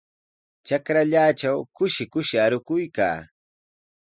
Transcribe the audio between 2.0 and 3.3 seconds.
kushi arukuykaa.